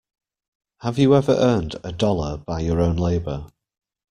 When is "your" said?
2.61-2.81